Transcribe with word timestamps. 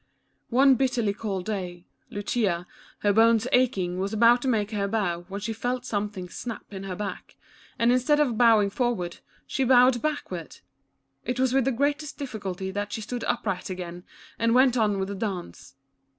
One 0.49 0.73
bitterly 0.73 1.13
cold 1.13 1.45
day, 1.45 1.85
Lucia, 2.09 2.65
her 3.01 3.13
bones 3.13 3.47
aching, 3.51 3.99
was 3.99 4.13
about 4.13 4.41
to 4.41 4.47
make 4.47 4.71
her 4.71 4.87
bow, 4.87 5.25
when 5.27 5.41
she 5.41 5.53
felt 5.53 5.85
some 5.85 6.09
thing 6.09 6.27
snap 6.27 6.65
in 6.73 6.85
her 6.85 6.95
back, 6.95 7.35
and 7.77 7.91
instead 7.91 8.19
of 8.19 8.35
bowing 8.35 8.71
for 8.71 8.95
ward, 8.95 9.19
she 9.45 9.63
bowed 9.63 10.01
backward! 10.01 10.57
It 11.23 11.39
was 11.39 11.53
with 11.53 11.65
the 11.65 11.71
greatest 11.71 12.17
difficulty 12.17 12.71
that 12.71 12.91
she 12.91 13.01
stood 13.01 13.23
upright 13.25 13.69
again, 13.69 14.03
and 14.39 14.55
went 14.55 14.75
on 14.75 14.97
with 14.97 15.09
the 15.09 15.13
dance. 15.13 15.75